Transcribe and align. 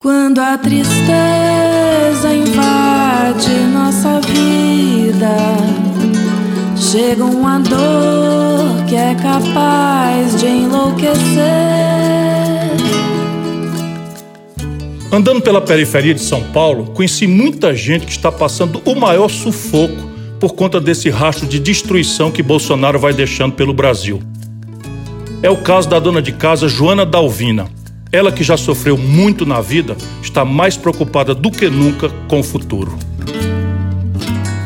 Quando 0.00 0.38
a 0.38 0.56
tristeza 0.56 2.32
invade 2.32 3.50
nossa 3.72 4.20
vida, 4.20 5.36
chega 6.76 7.24
uma 7.24 7.58
dor 7.58 8.84
que 8.88 8.94
é 8.94 9.16
capaz 9.16 10.38
de 10.38 10.46
enlouquecer. 10.46 11.18
Andando 15.10 15.42
pela 15.42 15.60
periferia 15.60 16.14
de 16.14 16.20
São 16.22 16.44
Paulo, 16.52 16.92
conheci 16.92 17.26
muita 17.26 17.74
gente 17.74 18.06
que 18.06 18.12
está 18.12 18.30
passando 18.30 18.80
o 18.84 18.94
maior 18.94 19.28
sufoco 19.28 20.08
por 20.38 20.54
conta 20.54 20.80
desse 20.80 21.10
rastro 21.10 21.44
de 21.44 21.58
destruição 21.58 22.30
que 22.30 22.40
Bolsonaro 22.40 23.00
vai 23.00 23.12
deixando 23.12 23.54
pelo 23.54 23.74
Brasil. 23.74 24.22
É 25.42 25.50
o 25.50 25.56
caso 25.56 25.88
da 25.88 25.98
dona 25.98 26.22
de 26.22 26.30
casa 26.30 26.68
Joana 26.68 27.04
Dalvina. 27.04 27.77
Ela 28.10 28.32
que 28.32 28.42
já 28.42 28.56
sofreu 28.56 28.96
muito 28.96 29.44
na 29.44 29.60
vida, 29.60 29.96
está 30.22 30.44
mais 30.44 30.76
preocupada 30.76 31.34
do 31.34 31.50
que 31.50 31.68
nunca 31.68 32.08
com 32.26 32.40
o 32.40 32.42
futuro. 32.42 32.98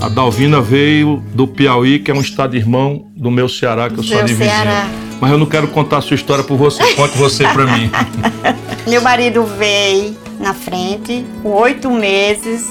A 0.00 0.08
Dalvina 0.08 0.60
veio 0.60 1.22
do 1.34 1.46
Piauí, 1.46 1.98
que 1.98 2.10
é 2.10 2.14
um 2.14 2.20
estado 2.20 2.56
irmão 2.56 3.06
do 3.14 3.30
meu 3.30 3.48
Ceará, 3.48 3.90
que 3.90 3.98
eu 3.98 4.02
sou 4.02 4.16
Meu 4.16 4.24
de 4.24 4.34
vizinho. 4.34 4.50
Ceará. 4.50 4.88
Mas 5.20 5.30
eu 5.30 5.38
não 5.38 5.46
quero 5.46 5.68
contar 5.68 5.98
a 5.98 6.00
sua 6.00 6.14
história 6.14 6.44
por 6.44 6.56
você. 6.56 6.94
Conte 6.94 7.16
você 7.16 7.46
pra 7.48 7.64
mim. 7.64 7.90
Meu 8.86 9.00
marido 9.02 9.44
veio 9.44 10.16
na 10.38 10.54
frente, 10.54 11.24
com 11.42 11.50
oito 11.54 11.90
meses. 11.90 12.70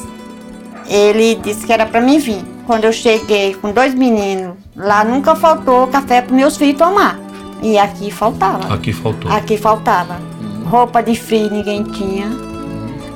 Ele 0.88 1.36
disse 1.44 1.66
que 1.66 1.74
era 1.74 1.86
para 1.86 2.00
mim 2.00 2.20
vir. 2.20 2.42
Quando 2.66 2.86
eu 2.86 2.94
cheguei 2.94 3.54
com 3.56 3.72
dois 3.72 3.94
meninos, 3.94 4.56
lá 4.76 5.04
nunca 5.04 5.36
faltou 5.36 5.88
café 5.88 6.22
para 6.22 6.36
meus 6.36 6.56
filhos 6.58 6.78
tomar. 6.78 7.20
E 7.62 7.78
aqui 7.78 8.12
faltava. 8.12 8.74
Aqui 8.74 8.94
faltou. 8.94 9.32
Aqui 9.32 9.58
faltava. 9.58 10.35
Roupa 10.66 11.02
de 11.02 11.16
frio 11.16 11.50
ninguém 11.52 11.84
tinha. 11.84 12.28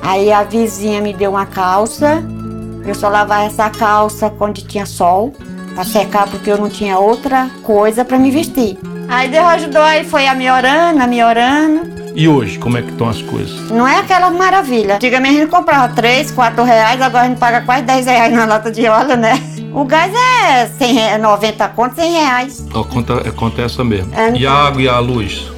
Aí 0.02 0.32
a 0.32 0.42
vizinha 0.42 1.00
me 1.00 1.12
deu 1.12 1.30
uma 1.32 1.46
calça. 1.46 2.22
Eu 2.84 2.94
só 2.94 3.08
lavava 3.08 3.44
essa 3.44 3.68
calça 3.68 4.30
quando 4.30 4.62
tinha 4.62 4.86
sol, 4.86 5.34
para 5.74 5.84
secar, 5.84 6.26
porque 6.28 6.50
eu 6.50 6.56
não 6.58 6.68
tinha 6.70 6.98
outra 6.98 7.50
coisa 7.62 8.04
para 8.04 8.18
me 8.18 8.30
vestir. 8.30 8.78
Aí 9.08 9.28
Deus 9.28 9.44
ajudou, 9.46 9.82
aí 9.82 10.04
foi 10.04 10.26
a 10.26 10.34
me 10.34 10.50
orando, 10.50 11.02
a 11.02 11.06
me 11.06 11.22
orando. 11.22 12.00
E 12.14 12.26
hoje, 12.26 12.58
como 12.58 12.76
é 12.78 12.82
que 12.82 12.90
estão 12.90 13.08
as 13.08 13.20
coisas? 13.22 13.70
Não 13.70 13.86
é 13.86 13.98
aquela 13.98 14.30
maravilha. 14.30 14.96
Antigamente 14.96 15.36
a 15.36 15.40
gente 15.42 15.50
comprava 15.50 15.92
3, 15.92 16.30
4 16.30 16.64
reais, 16.64 17.00
agora 17.00 17.24
a 17.24 17.28
gente 17.28 17.38
paga 17.38 17.60
quase 17.60 17.82
10 17.82 18.06
reais 18.06 18.32
na 18.32 18.44
lata 18.46 18.70
de 18.70 18.86
óleo, 18.86 19.16
né? 19.16 19.38
O 19.72 19.84
gás 19.84 20.12
é 20.12 20.66
100, 20.66 20.92
re- 20.94 21.18
90 21.18 21.68
conto, 21.68 21.94
100 21.94 22.12
reais. 22.12 22.66
A 22.74 22.82
conta, 22.84 23.28
a 23.28 23.32
conta 23.32 23.62
é 23.62 23.64
essa 23.66 23.84
mesmo. 23.84 24.12
É, 24.14 24.32
E 24.36 24.44
a 24.46 24.52
água 24.52 24.82
e 24.82 24.88
a 24.88 24.98
luz? 24.98 25.52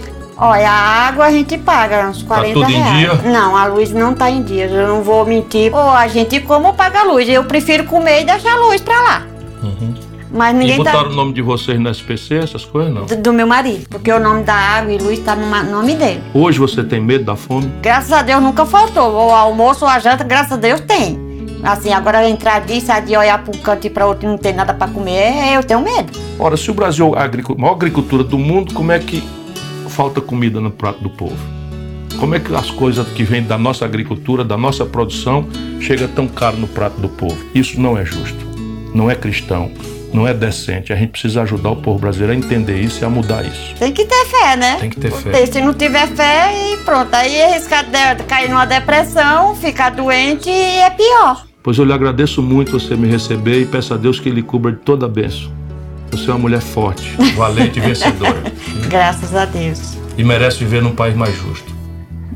Olha, 0.45 0.69
a 0.69 1.07
água 1.07 1.27
a 1.27 1.31
gente 1.31 1.57
paga 1.57 2.09
uns 2.09 2.21
40 2.25 2.53
tudo 2.53 2.69
em 2.69 2.75
reais. 2.75 2.99
dia? 2.99 3.31
Não, 3.33 3.57
a 3.57 3.67
luz 3.67 3.93
não 3.93 4.13
tá 4.13 4.29
em 4.29 4.43
dia, 4.43 4.67
eu 4.67 4.89
não 4.89 5.01
vou 5.01 5.25
mentir. 5.25 5.73
Ou 5.73 5.91
a 5.93 6.09
gente 6.09 6.41
como 6.41 6.75
paga 6.75 7.03
a 7.03 7.05
luz, 7.05 7.29
eu 7.29 7.45
prefiro 7.45 7.85
comer 7.85 8.23
e 8.23 8.25
deixar 8.25 8.55
a 8.55 8.67
luz 8.67 8.81
pra 8.81 9.01
lá. 9.03 9.23
Uhum. 9.63 9.95
Mas 10.33 10.53
E 10.53 10.59
ninguém 10.59 10.79
botaram 10.79 11.05
tá... 11.05 11.11
o 11.11 11.13
nome 11.13 11.33
de 11.33 11.41
vocês 11.43 11.79
no 11.79 11.89
SPC, 11.89 12.39
essas 12.39 12.65
coisas, 12.65 12.93
não? 12.93 13.05
Do, 13.05 13.17
do 13.19 13.33
meu 13.33 13.47
marido, 13.47 13.87
porque 13.89 14.11
o 14.11 14.19
nome 14.19 14.43
da 14.43 14.55
água 14.55 14.93
e 14.93 14.99
luz 14.99 15.21
tá 15.21 15.37
no 15.37 15.47
nome 15.71 15.95
dele. 15.95 16.21
Hoje 16.35 16.59
você 16.59 16.83
tem 16.83 17.01
medo 17.01 17.25
da 17.25 17.37
fome? 17.37 17.73
Graças 17.81 18.11
a 18.11 18.23
Deus 18.23 18.43
nunca 18.43 18.67
faltou. 18.67 19.13
O 19.13 19.31
almoço 19.31 19.85
ou 19.85 19.91
a 19.93 20.01
janta, 20.01 20.25
graças 20.25 20.51
a 20.51 20.57
Deus, 20.57 20.81
tem. 20.81 21.21
Assim, 21.63 21.93
agora 21.93 22.29
entrar 22.29 22.63
disso, 22.63 22.91
de 23.07 23.17
olhar 23.17 23.39
para 23.45 23.57
um 23.57 23.61
canto 23.61 23.87
e 23.87 23.91
para 23.91 24.07
outro 24.07 24.27
e 24.27 24.29
não 24.29 24.37
ter 24.37 24.53
nada 24.53 24.75
para 24.75 24.91
comer, 24.91 25.55
eu 25.55 25.63
tenho 25.63 25.81
medo. 25.81 26.13
Ora, 26.37 26.57
se 26.57 26.69
o 26.69 26.75
Brasil 26.75 27.15
é 27.15 27.21
a 27.21 27.31
maior 27.57 27.75
agricultura 27.75 28.25
do 28.25 28.37
mundo, 28.37 28.75
como 28.75 28.91
é 28.91 28.99
que 28.99 29.23
falta 29.93 30.23
comida 30.23 30.59
no 30.61 30.71
prato 30.71 31.03
do 31.03 31.11
povo? 31.11 31.37
Como 32.19 32.35
é 32.35 32.41
que 32.41 32.55
as 32.55 32.71
coisas 32.71 33.07
que 33.09 33.25
vêm 33.25 33.43
da 33.43 33.59
nossa 33.59 33.85
agricultura, 33.85 34.43
da 34.43 34.57
nossa 34.57 34.87
produção, 34.87 35.47
chega 35.81 36.09
tão 36.09 36.27
caro 36.27 36.57
no 36.57 36.67
prato 36.67 37.01
do 37.01 37.09
povo? 37.09 37.37
Isso 37.55 37.81
não 37.81 37.99
é 37.99 38.05
justo, 38.05 38.47
não 38.95 39.11
é 39.11 39.15
cristão, 39.15 39.71
não 40.13 40.27
é 40.27 40.33
decente. 40.33 40.93
A 40.93 40.97
gente 40.97 41.11
precisa 41.11 41.43
ajudar 41.43 41.71
o 41.71 41.77
povo 41.77 41.99
brasileiro 41.99 42.33
a 42.33 42.37
entender 42.37 42.81
isso 42.81 43.03
e 43.03 43.05
a 43.05 43.11
mudar 43.11 43.45
isso. 43.45 43.75
Tem 43.79 43.93
que 43.93 44.05
ter 44.05 44.25
fé, 44.27 44.57
né? 44.57 44.77
Tem 44.81 44.91
que 44.91 45.01
ter 45.01 45.11
fé. 45.11 45.47
Se 45.47 45.61
não 45.61 45.75
tiver 45.75 46.07
fé, 46.09 46.73
e 46.73 46.77
pronto. 46.79 47.13
Aí 47.15 47.43
arriscar 47.43 47.85
de, 47.85 48.25
cair 48.25 48.49
numa 48.49 48.65
depressão, 48.65 49.55
ficar 49.57 49.91
doente 49.91 50.49
e 50.49 50.79
é 50.79 50.91
pior. 50.91 51.47
Pois 51.63 51.79
eu 51.79 51.85
lhe 51.85 51.93
agradeço 51.93 52.43
muito 52.43 52.73
você 52.73 52.97
me 52.97 53.09
receber 53.09 53.61
e 53.61 53.67
peço 53.67 53.95
a 53.95 53.97
Deus 53.97 54.19
que 54.19 54.31
lhe 54.31 54.43
cubra 54.43 54.73
de 54.73 54.79
toda 54.79 55.07
a 55.07 55.09
bênção. 55.09 55.53
Você 56.13 56.31
é 56.31 56.35
uma 56.35 56.41
mulher 56.41 56.61
forte, 56.61 57.17
valente 57.35 57.79
e 57.79 57.83
vencedora. 57.83 58.43
Graças 58.89 59.35
a 59.35 59.47
Deus. 59.47 59.97
E 60.17 60.23
merece 60.23 60.59
viver 60.59 60.83
num 60.83 60.95
país 60.95 61.17
mais 61.17 61.35
justo. 61.35 61.75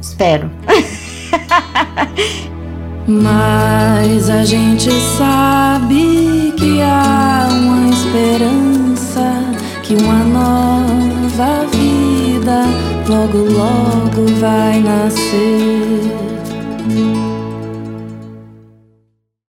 Espero. 0.00 0.50
Mas 3.06 4.30
a 4.30 4.44
gente 4.44 4.90
sabe 5.18 6.54
que 6.56 6.80
há 6.80 7.46
uma 7.52 7.90
esperança, 7.90 9.44
que 9.82 9.94
uma 9.94 10.24
nova 10.24 11.66
vida 11.70 12.64
logo, 13.06 13.38
logo 13.38 14.26
vai 14.40 14.80
nascer. 14.80 16.00